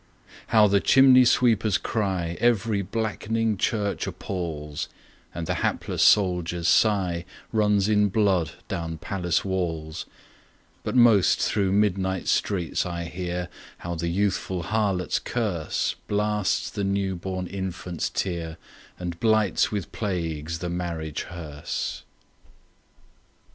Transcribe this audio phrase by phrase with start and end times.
[0.47, 4.89] How the chimney sweeper's cry Every blackening church appals;
[5.31, 10.07] And the hapless soldier's sigh Runs in blood down palace walls
[10.83, 17.15] But most through midnight streets I hear How the youthful harlot's curse Blasts the new
[17.15, 18.57] born infant's tear,
[18.97, 22.01] And blights with plagues the marriage hearse.